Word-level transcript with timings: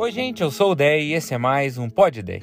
Oi, 0.00 0.12
gente, 0.12 0.44
eu 0.44 0.50
sou 0.52 0.70
o 0.70 0.74
Dé 0.76 1.00
e 1.00 1.12
esse 1.12 1.34
é 1.34 1.38
mais 1.38 1.76
um 1.76 1.90
Pod 1.90 2.22
Dé. 2.22 2.36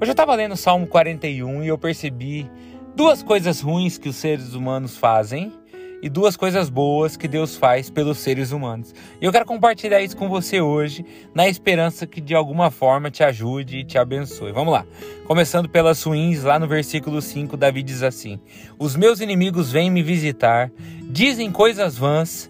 Hoje 0.00 0.10
eu 0.10 0.12
estava 0.12 0.36
lendo 0.36 0.52
o 0.52 0.56
Salmo 0.56 0.86
41 0.86 1.64
e 1.64 1.66
eu 1.66 1.76
percebi 1.76 2.48
duas 2.94 3.24
coisas 3.24 3.60
ruins 3.60 3.98
que 3.98 4.08
os 4.08 4.14
seres 4.14 4.54
humanos 4.54 4.96
fazem 4.96 5.52
e 6.00 6.08
duas 6.08 6.36
coisas 6.36 6.70
boas 6.70 7.16
que 7.16 7.26
Deus 7.26 7.56
faz 7.56 7.90
pelos 7.90 8.18
seres 8.18 8.52
humanos. 8.52 8.94
E 9.20 9.24
eu 9.24 9.32
quero 9.32 9.44
compartilhar 9.44 10.00
isso 10.00 10.16
com 10.16 10.28
você 10.28 10.60
hoje, 10.60 11.04
na 11.34 11.48
esperança 11.48 12.06
que 12.06 12.20
de 12.20 12.36
alguma 12.36 12.70
forma 12.70 13.10
te 13.10 13.24
ajude 13.24 13.78
e 13.78 13.84
te 13.84 13.98
abençoe. 13.98 14.52
Vamos 14.52 14.72
lá. 14.72 14.86
Começando 15.26 15.68
pelas 15.68 16.00
ruins, 16.04 16.44
lá 16.44 16.56
no 16.56 16.68
versículo 16.68 17.20
5, 17.20 17.56
Davi 17.56 17.82
diz 17.82 18.04
assim: 18.04 18.38
Os 18.78 18.94
meus 18.94 19.20
inimigos 19.20 19.72
vêm 19.72 19.90
me 19.90 20.04
visitar, 20.04 20.70
dizem 21.10 21.50
coisas 21.50 21.98
vãs, 21.98 22.48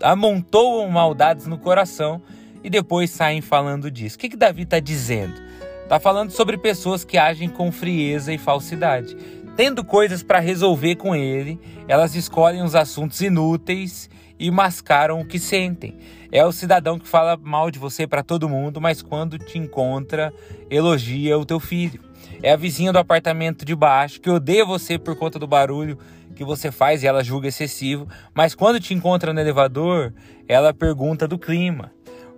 amontoam 0.00 0.88
maldades 0.88 1.48
no 1.48 1.58
coração 1.58 2.22
e 2.66 2.70
depois 2.70 3.12
saem 3.12 3.40
falando 3.40 3.88
disso. 3.88 4.16
O 4.16 4.18
que, 4.18 4.28
que 4.28 4.36
Davi 4.36 4.62
está 4.62 4.80
dizendo? 4.80 5.40
Está 5.84 6.00
falando 6.00 6.32
sobre 6.32 6.58
pessoas 6.58 7.04
que 7.04 7.16
agem 7.16 7.48
com 7.48 7.70
frieza 7.70 8.32
e 8.32 8.38
falsidade. 8.38 9.16
Tendo 9.56 9.84
coisas 9.84 10.20
para 10.20 10.40
resolver 10.40 10.96
com 10.96 11.14
ele, 11.14 11.60
elas 11.86 12.16
escolhem 12.16 12.64
os 12.64 12.74
assuntos 12.74 13.20
inúteis 13.20 14.10
e 14.36 14.50
mascaram 14.50 15.20
o 15.20 15.24
que 15.24 15.38
sentem. 15.38 15.96
É 16.32 16.44
o 16.44 16.50
cidadão 16.50 16.98
que 16.98 17.06
fala 17.06 17.36
mal 17.40 17.70
de 17.70 17.78
você 17.78 18.04
para 18.04 18.24
todo 18.24 18.48
mundo, 18.48 18.80
mas 18.80 19.00
quando 19.00 19.38
te 19.38 19.58
encontra, 19.58 20.34
elogia 20.68 21.38
o 21.38 21.46
teu 21.46 21.60
filho. 21.60 22.00
É 22.42 22.50
a 22.50 22.56
vizinha 22.56 22.92
do 22.92 22.98
apartamento 22.98 23.64
de 23.64 23.76
baixo 23.76 24.20
que 24.20 24.28
odeia 24.28 24.64
você 24.64 24.98
por 24.98 25.14
conta 25.14 25.38
do 25.38 25.46
barulho 25.46 25.96
que 26.34 26.44
você 26.44 26.72
faz 26.72 27.04
e 27.04 27.06
ela 27.06 27.22
julga 27.22 27.46
excessivo, 27.46 28.08
mas 28.34 28.56
quando 28.56 28.80
te 28.80 28.92
encontra 28.92 29.32
no 29.32 29.40
elevador, 29.40 30.12
ela 30.48 30.74
pergunta 30.74 31.28
do 31.28 31.38
clima. 31.38 31.92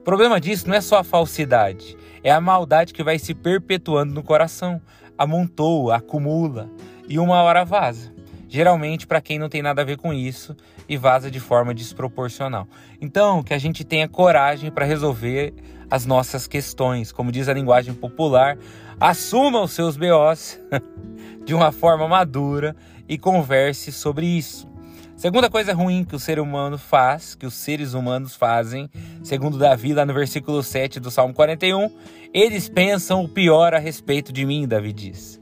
Problema 0.08 0.40
disso 0.40 0.66
não 0.66 0.74
é 0.74 0.80
só 0.80 1.00
a 1.00 1.04
falsidade, 1.04 1.94
é 2.24 2.30
a 2.30 2.40
maldade 2.40 2.94
que 2.94 3.02
vai 3.02 3.18
se 3.18 3.34
perpetuando 3.34 4.14
no 4.14 4.22
coração. 4.22 4.80
Amontoa, 5.18 5.96
acumula 5.96 6.70
e 7.06 7.18
uma 7.18 7.42
hora 7.42 7.62
vaza. 7.62 8.10
Geralmente 8.48 9.06
para 9.06 9.20
quem 9.20 9.38
não 9.38 9.50
tem 9.50 9.60
nada 9.60 9.82
a 9.82 9.84
ver 9.84 9.98
com 9.98 10.10
isso 10.10 10.56
e 10.88 10.96
vaza 10.96 11.30
de 11.30 11.38
forma 11.38 11.74
desproporcional. 11.74 12.66
Então, 13.02 13.42
que 13.42 13.52
a 13.52 13.58
gente 13.58 13.84
tenha 13.84 14.08
coragem 14.08 14.70
para 14.70 14.86
resolver 14.86 15.52
as 15.90 16.06
nossas 16.06 16.46
questões. 16.46 17.12
Como 17.12 17.30
diz 17.30 17.46
a 17.46 17.52
linguagem 17.52 17.92
popular, 17.92 18.56
assuma 18.98 19.60
os 19.60 19.72
seus 19.72 19.94
BOs 19.94 20.58
de 21.44 21.52
uma 21.52 21.70
forma 21.70 22.08
madura 22.08 22.74
e 23.06 23.18
converse 23.18 23.92
sobre 23.92 24.24
isso. 24.24 24.66
Segunda 25.18 25.50
coisa 25.50 25.74
ruim 25.74 26.04
que 26.04 26.14
o 26.14 26.18
ser 26.18 26.38
humano 26.38 26.78
faz, 26.78 27.34
que 27.34 27.44
os 27.44 27.54
seres 27.54 27.92
humanos 27.92 28.36
fazem, 28.36 28.88
segundo 29.20 29.58
Davi, 29.58 29.92
lá 29.92 30.06
no 30.06 30.14
versículo 30.14 30.62
7 30.62 31.00
do 31.00 31.10
Salmo 31.10 31.34
41, 31.34 31.90
eles 32.32 32.68
pensam 32.68 33.24
o 33.24 33.28
pior 33.28 33.74
a 33.74 33.80
respeito 33.80 34.32
de 34.32 34.46
mim, 34.46 34.68
Davi 34.68 34.92
diz. 34.92 35.40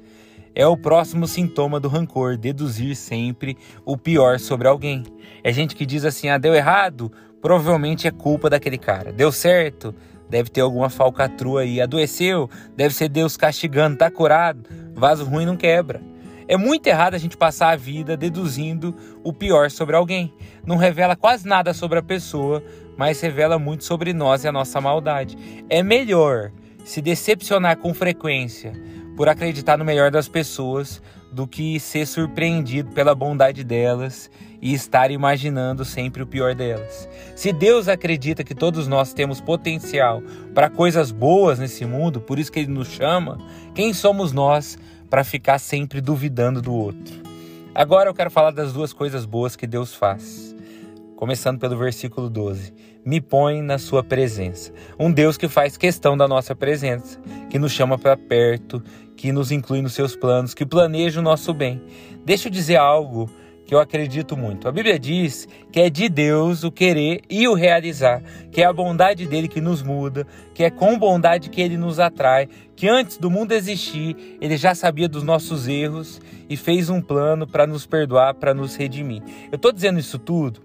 É 0.54 0.66
o 0.66 0.78
próximo 0.78 1.28
sintoma 1.28 1.78
do 1.78 1.88
rancor, 1.88 2.38
deduzir 2.38 2.96
sempre 2.96 3.58
o 3.84 3.98
pior 3.98 4.40
sobre 4.40 4.66
alguém. 4.66 5.04
É 5.44 5.52
gente 5.52 5.76
que 5.76 5.84
diz 5.84 6.06
assim: 6.06 6.30
ah, 6.30 6.38
deu 6.38 6.54
errado, 6.54 7.12
provavelmente 7.42 8.08
é 8.08 8.10
culpa 8.10 8.48
daquele 8.48 8.78
cara. 8.78 9.12
Deu 9.12 9.30
certo, 9.30 9.94
deve 10.30 10.48
ter 10.48 10.62
alguma 10.62 10.88
falcatrua 10.88 11.60
aí. 11.60 11.82
Adoeceu, 11.82 12.48
deve 12.74 12.94
ser 12.94 13.10
Deus 13.10 13.36
castigando, 13.36 13.98
tá 13.98 14.10
curado. 14.10 14.70
Vaso 14.94 15.22
ruim 15.22 15.44
não 15.44 15.54
quebra. 15.54 16.00
É 16.48 16.56
muito 16.56 16.86
errado 16.86 17.14
a 17.14 17.18
gente 17.18 17.36
passar 17.36 17.70
a 17.70 17.76
vida 17.76 18.16
deduzindo 18.16 18.94
o 19.24 19.32
pior 19.32 19.70
sobre 19.70 19.96
alguém. 19.96 20.32
Não 20.64 20.76
revela 20.76 21.16
quase 21.16 21.46
nada 21.46 21.74
sobre 21.74 21.98
a 21.98 22.02
pessoa, 22.02 22.62
mas 22.96 23.20
revela 23.20 23.58
muito 23.58 23.84
sobre 23.84 24.12
nós 24.12 24.44
e 24.44 24.48
a 24.48 24.52
nossa 24.52 24.80
maldade. 24.80 25.36
É 25.68 25.82
melhor 25.82 26.52
se 26.84 27.02
decepcionar 27.02 27.78
com 27.78 27.92
frequência 27.92 28.72
por 29.16 29.28
acreditar 29.28 29.76
no 29.76 29.84
melhor 29.84 30.10
das 30.10 30.28
pessoas 30.28 31.02
do 31.32 31.46
que 31.46 31.80
ser 31.80 32.06
surpreendido 32.06 32.92
pela 32.92 33.14
bondade 33.14 33.64
delas 33.64 34.30
e 34.62 34.72
estar 34.72 35.10
imaginando 35.10 35.84
sempre 35.84 36.22
o 36.22 36.26
pior 36.26 36.54
delas. 36.54 37.08
Se 37.34 37.52
Deus 37.52 37.88
acredita 37.88 38.44
que 38.44 38.54
todos 38.54 38.86
nós 38.86 39.12
temos 39.12 39.40
potencial 39.40 40.22
para 40.54 40.70
coisas 40.70 41.10
boas 41.10 41.58
nesse 41.58 41.84
mundo, 41.84 42.20
por 42.20 42.38
isso 42.38 42.52
que 42.52 42.60
Ele 42.60 42.72
nos 42.72 42.88
chama, 42.88 43.38
quem 43.74 43.92
somos 43.92 44.32
nós 44.32 44.78
para 45.08 45.24
ficar 45.24 45.58
sempre 45.58 46.00
duvidando 46.00 46.60
do 46.60 46.74
outro. 46.74 47.22
Agora 47.74 48.08
eu 48.08 48.14
quero 48.14 48.30
falar 48.30 48.50
das 48.50 48.72
duas 48.72 48.92
coisas 48.92 49.24
boas 49.24 49.54
que 49.54 49.66
Deus 49.66 49.94
faz. 49.94 50.54
Começando 51.16 51.58
pelo 51.58 51.76
versículo 51.76 52.28
12. 52.28 52.74
Me 53.04 53.20
põe 53.20 53.62
na 53.62 53.78
sua 53.78 54.02
presença. 54.02 54.72
Um 54.98 55.12
Deus 55.12 55.36
que 55.36 55.48
faz 55.48 55.76
questão 55.76 56.16
da 56.16 56.26
nossa 56.26 56.54
presença, 56.54 57.20
que 57.48 57.58
nos 57.58 57.72
chama 57.72 57.98
para 57.98 58.16
perto, 58.16 58.82
que 59.16 59.32
nos 59.32 59.52
inclui 59.52 59.80
nos 59.80 59.92
seus 59.92 60.16
planos, 60.16 60.54
que 60.54 60.66
planeja 60.66 61.20
o 61.20 61.22
nosso 61.22 61.54
bem. 61.54 61.80
Deixa 62.24 62.48
eu 62.48 62.52
dizer 62.52 62.76
algo 62.76 63.30
que 63.66 63.74
eu 63.74 63.80
acredito 63.80 64.36
muito. 64.36 64.68
A 64.68 64.72
Bíblia 64.72 64.98
diz 64.98 65.48
que 65.72 65.80
é 65.80 65.90
de 65.90 66.08
Deus 66.08 66.62
o 66.62 66.70
querer 66.70 67.22
e 67.28 67.48
o 67.48 67.54
realizar, 67.54 68.22
que 68.52 68.62
é 68.62 68.64
a 68.64 68.72
bondade 68.72 69.26
dele 69.26 69.48
que 69.48 69.60
nos 69.60 69.82
muda, 69.82 70.26
que 70.54 70.62
é 70.62 70.70
com 70.70 70.96
bondade 70.98 71.50
que 71.50 71.60
ele 71.60 71.76
nos 71.76 71.98
atrai, 71.98 72.48
que 72.76 72.88
antes 72.88 73.18
do 73.18 73.30
mundo 73.30 73.52
existir, 73.52 74.38
ele 74.40 74.56
já 74.56 74.74
sabia 74.74 75.08
dos 75.08 75.24
nossos 75.24 75.66
erros 75.66 76.20
e 76.48 76.56
fez 76.56 76.88
um 76.88 77.02
plano 77.02 77.46
para 77.46 77.66
nos 77.66 77.84
perdoar, 77.84 78.34
para 78.34 78.54
nos 78.54 78.76
redimir. 78.76 79.22
Eu 79.50 79.56
estou 79.56 79.72
dizendo 79.72 79.98
isso 79.98 80.18
tudo 80.18 80.64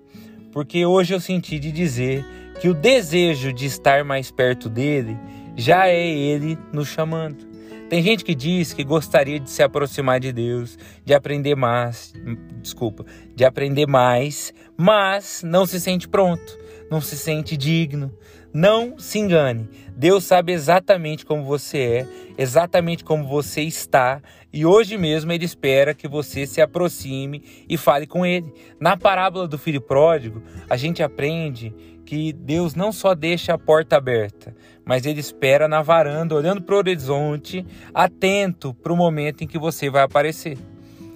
porque 0.52 0.86
hoje 0.86 1.14
eu 1.14 1.20
senti 1.20 1.58
de 1.58 1.72
dizer 1.72 2.26
que 2.60 2.70
o 2.70 2.74
desejo 2.74 3.52
de 3.52 3.66
estar 3.66 4.04
mais 4.04 4.30
perto 4.30 4.70
dele 4.70 5.18
já 5.56 5.88
é 5.88 6.08
ele 6.08 6.58
nos 6.72 6.88
chamando. 6.90 7.51
Tem 7.90 8.02
gente 8.02 8.24
que 8.24 8.34
diz 8.34 8.74
que 8.74 8.84
gostaria 8.84 9.40
de 9.40 9.50
se 9.50 9.62
aproximar 9.62 10.20
de 10.20 10.32
Deus, 10.32 10.78
de 11.04 11.14
aprender 11.14 11.56
mais, 11.56 12.14
desculpa, 12.62 13.06
de 13.36 13.44
aprender 13.44 13.86
mais, 13.86 14.54
mas 14.78 15.44
não 15.44 15.66
se 15.66 15.80
sente 15.80 16.08
pronto, 16.08 16.58
não 16.92 17.00
se 17.00 17.18
sente 17.18 17.56
digno. 17.56 18.12
Não 18.54 19.00
se 19.00 19.18
engane. 19.18 19.70
Deus 19.96 20.26
sabe 20.26 20.52
exatamente 20.52 21.26
como 21.26 21.46
você 21.46 21.78
é, 21.78 22.08
exatamente 22.38 23.02
como 23.02 23.26
você 23.26 23.62
está, 23.62 24.22
e 24.52 24.66
hoje 24.66 24.98
mesmo 24.98 25.32
ele 25.32 25.46
espera 25.46 25.94
que 25.94 26.06
você 26.06 26.46
se 26.46 26.60
aproxime 26.60 27.42
e 27.70 27.78
fale 27.78 28.06
com 28.06 28.26
ele. 28.26 28.54
Na 28.78 28.98
parábola 28.98 29.48
do 29.48 29.58
filho 29.58 29.80
pródigo, 29.80 30.44
a 30.70 30.76
gente 30.76 31.02
aprende 31.02 31.74
que 32.06 32.34
Deus 32.34 32.76
não 32.76 32.92
só 32.92 33.16
deixa 33.16 33.54
a 33.54 33.58
porta 33.58 33.96
aberta, 33.96 34.54
mas 34.84 35.06
ele 35.06 35.22
espera 35.22 35.70
na 35.70 35.82
varanda, 35.82 36.36
olhando 36.36 36.62
para 36.62 36.76
o 36.76 36.80
horizonte, 36.80 37.66
atento 37.94 38.74
para 38.74 38.92
o 38.92 38.98
momento 38.98 39.46
em 39.46 39.48
que 39.48 39.58
você 39.58 39.90
vai 39.90 40.04
aparecer. 40.04 40.58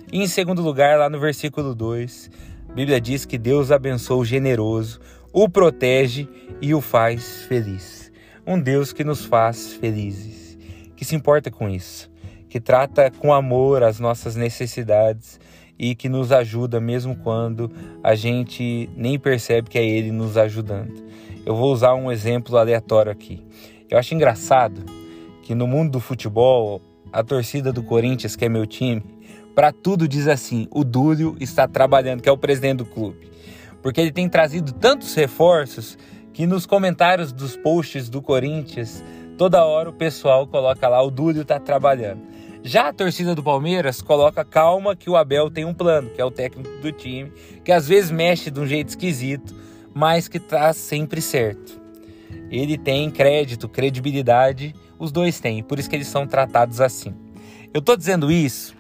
E 0.10 0.22
em 0.22 0.28
segundo 0.28 0.62
lugar, 0.62 0.98
lá 0.98 1.10
no 1.10 1.20
versículo 1.20 1.76
2, 1.76 2.32
a 2.70 2.74
Bíblia 2.74 3.02
diz 3.02 3.26
que 3.26 3.38
Deus 3.38 3.72
abençoa 3.72 4.18
o 4.18 4.26
generoso, 4.26 5.02
o 5.36 5.50
protege 5.50 6.30
e 6.62 6.74
o 6.74 6.80
faz 6.80 7.44
feliz. 7.44 8.10
Um 8.48 8.58
Deus 8.58 8.94
que 8.94 9.04
nos 9.04 9.26
faz 9.26 9.74
felizes, 9.74 10.58
que 10.96 11.04
se 11.04 11.14
importa 11.14 11.52
com 11.52 11.70
isso, 11.70 12.10
que 12.48 12.58
trata 12.58 13.12
com 13.12 13.34
amor 13.34 13.84
as 13.84 14.00
nossas 14.00 14.38
necessidades 14.38 15.38
e 15.78 15.94
que 15.94 16.08
nos 16.08 16.32
ajuda 16.32 16.80
mesmo 16.80 17.18
quando 17.18 17.70
a 18.02 18.16
gente 18.16 18.90
nem 18.96 19.20
percebe 19.20 19.70
que 19.70 19.78
é 19.78 19.86
Ele 19.86 20.10
nos 20.10 20.38
ajudando. 20.38 21.04
Eu 21.46 21.54
vou 21.54 21.74
usar 21.74 21.96
um 21.96 22.10
exemplo 22.10 22.56
aleatório 22.58 23.12
aqui. 23.12 23.44
Eu 23.90 23.98
acho 23.98 24.16
engraçado 24.16 24.86
que 25.44 25.54
no 25.54 25.68
mundo 25.68 25.92
do 25.92 26.00
futebol, 26.00 26.82
a 27.12 27.22
torcida 27.22 27.74
do 27.74 27.84
Corinthians, 27.84 28.38
que 28.38 28.46
é 28.46 28.50
meu 28.50 28.66
time, 28.66 29.04
para 29.54 29.74
tudo 29.74 30.08
diz 30.08 30.30
assim: 30.30 30.66
o 30.72 30.86
Dúlio 30.86 31.36
está 31.42 31.68
trabalhando, 31.68 32.22
que 32.22 32.30
é 32.30 32.32
o 32.32 32.38
presidente 32.38 32.78
do 32.78 32.86
clube. 32.86 33.36
Porque 33.86 34.02
ele 34.02 34.12
tem 34.12 34.28
trazido 34.28 34.72
tantos 34.72 35.14
reforços 35.14 35.96
que 36.34 36.48
nos 36.48 36.66
comentários 36.66 37.32
dos 37.32 37.56
posts 37.56 38.10
do 38.10 38.20
Corinthians, 38.20 39.04
toda 39.38 39.64
hora 39.64 39.92
o 39.92 39.94
pessoal 39.94 40.48
coloca 40.48 40.88
lá: 40.88 41.04
o 41.04 41.12
Dúlio 41.12 41.44
está 41.44 41.60
trabalhando. 41.60 42.20
Já 42.64 42.88
a 42.88 42.94
torcida 42.94 43.36
do 43.36 43.44
Palmeiras 43.44 44.02
coloca 44.02 44.44
calma 44.44 44.96
que 44.96 45.08
o 45.08 45.16
Abel 45.16 45.52
tem 45.52 45.66
um 45.66 45.74
plano, 45.74 46.10
que 46.10 46.20
é 46.20 46.26
o 46.26 46.32
técnico 46.32 46.82
do 46.82 46.92
time, 46.92 47.32
que 47.64 47.72
às 47.72 47.88
vezes 47.88 48.10
mexe 48.10 48.50
de 48.50 48.60
um 48.60 48.66
jeito 48.66 48.90
esquisito, 48.90 49.54
mas 49.94 50.28
que 50.28 50.38
está 50.38 50.74
sempre 50.74 51.22
certo. 51.22 51.80
Ele 52.50 52.80
tem 52.80 53.12
crédito, 53.12 53.70
credibilidade, 53.70 54.74
os 54.98 55.12
dois 55.12 55.40
têm, 55.40 55.62
por 55.62 55.78
isso 55.78 55.88
que 55.88 55.96
eles 55.96 56.08
são 56.08 56.26
tratados 56.26 56.82
assim. 56.82 57.14
Eu 57.72 57.82
estou 57.82 57.96
dizendo 57.96 58.32
isso 58.32 58.76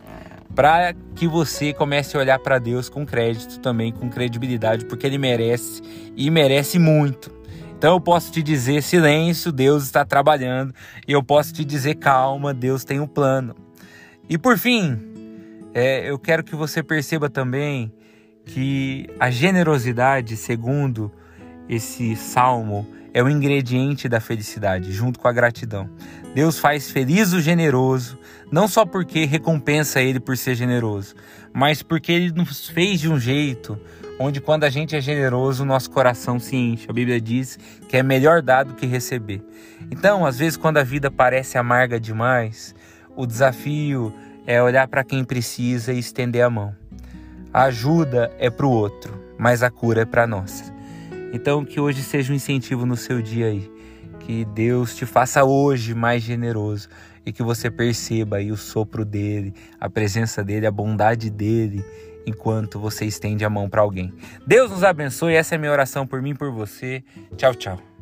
para 0.55 0.93
que 1.15 1.27
você 1.27 1.73
comece 1.73 2.15
a 2.15 2.19
olhar 2.21 2.39
para 2.39 2.57
Deus 2.57 2.87
com 2.87 3.05
crédito 3.05 3.59
também, 3.59 3.91
com 3.91 4.09
credibilidade, 4.09 4.85
porque 4.85 5.05
ele 5.05 5.17
merece 5.17 5.81
e 6.15 6.31
merece 6.31 6.79
muito. 6.79 7.29
Então 7.77 7.93
eu 7.93 7.99
posso 7.99 8.31
te 8.31 8.41
dizer 8.41 8.81
silêncio, 8.81 9.51
Deus 9.51 9.83
está 9.83 10.05
trabalhando, 10.05 10.73
e 11.05 11.11
eu 11.11 11.21
posso 11.21 11.53
te 11.53 11.65
dizer 11.65 11.95
calma, 11.95 12.53
Deus 12.53 12.85
tem 12.85 13.01
um 13.01 13.07
plano. 13.07 13.53
E 14.29 14.37
por 14.37 14.57
fim, 14.57 14.97
é, 15.73 16.09
eu 16.09 16.17
quero 16.17 16.41
que 16.41 16.55
você 16.55 16.81
perceba 16.81 17.29
também 17.29 17.91
que 18.45 19.07
a 19.19 19.29
generosidade, 19.29 20.37
segundo 20.37 21.11
esse 21.69 22.15
salmo 22.15 22.87
é 23.13 23.23
o 23.23 23.29
ingrediente 23.29 24.09
da 24.09 24.19
felicidade, 24.19 24.91
junto 24.91 25.19
com 25.19 25.27
a 25.27 25.31
gratidão. 25.31 25.89
Deus 26.33 26.59
faz 26.59 26.91
feliz 26.91 27.31
o 27.31 27.39
generoso, 27.39 28.19
não 28.51 28.67
só 28.67 28.85
porque 28.85 29.25
recompensa 29.25 30.01
ele 30.01 30.19
por 30.19 30.37
ser 30.37 30.55
generoso, 30.55 31.15
mas 31.53 31.81
porque 31.81 32.11
ele 32.11 32.31
nos 32.31 32.67
fez 32.67 32.99
de 32.99 33.09
um 33.09 33.19
jeito 33.19 33.79
onde 34.19 34.39
quando 34.39 34.63
a 34.63 34.69
gente 34.69 34.95
é 34.95 35.01
generoso, 35.01 35.65
nosso 35.65 35.89
coração 35.91 36.39
se 36.39 36.55
enche. 36.55 36.87
A 36.89 36.93
Bíblia 36.93 37.19
diz 37.19 37.59
que 37.87 37.97
é 37.97 38.03
melhor 38.03 38.41
dar 38.41 38.63
do 38.63 38.73
que 38.73 38.85
receber. 38.85 39.41
Então, 39.91 40.25
às 40.25 40.37
vezes, 40.37 40.57
quando 40.57 40.77
a 40.77 40.83
vida 40.83 41.11
parece 41.11 41.57
amarga 41.57 41.99
demais, 41.99 42.73
o 43.15 43.25
desafio 43.25 44.13
é 44.45 44.61
olhar 44.61 44.87
para 44.87 45.03
quem 45.03 45.23
precisa 45.23 45.91
e 45.93 45.99
estender 45.99 46.43
a 46.43 46.49
mão. 46.49 46.75
A 47.53 47.63
ajuda 47.63 48.31
é 48.37 48.49
para 48.49 48.65
o 48.65 48.71
outro, 48.71 49.19
mas 49.37 49.63
a 49.63 49.69
cura 49.69 50.01
é 50.01 50.05
para 50.05 50.27
nós. 50.27 50.74
Então, 51.35 51.65
que 51.65 51.81
hoje 51.81 52.01
seja 52.01 52.31
um 52.31 52.35
incentivo 52.35 52.85
no 52.85 52.95
seu 52.95 53.21
dia 53.21 53.47
aí. 53.47 53.69
Que 54.21 54.45
Deus 54.45 54.95
te 54.95 55.05
faça 55.05 55.43
hoje 55.43 55.93
mais 55.93 56.23
generoso 56.23 56.87
e 57.25 57.33
que 57.33 57.43
você 57.43 57.69
perceba 57.69 58.37
aí 58.37 58.53
o 58.53 58.57
sopro 58.57 59.03
dele, 59.03 59.53
a 59.77 59.89
presença 59.89 60.41
dele, 60.41 60.65
a 60.65 60.71
bondade 60.71 61.29
dele 61.29 61.83
enquanto 62.25 62.79
você 62.79 63.03
estende 63.03 63.43
a 63.43 63.49
mão 63.49 63.69
para 63.69 63.81
alguém. 63.81 64.13
Deus 64.47 64.71
nos 64.71 64.83
abençoe. 64.85 65.33
Essa 65.33 65.55
é 65.55 65.57
a 65.57 65.59
minha 65.59 65.73
oração 65.73 66.07
por 66.07 66.21
mim 66.21 66.29
e 66.29 66.35
por 66.35 66.51
você. 66.51 67.03
Tchau, 67.35 67.53
tchau. 67.53 67.94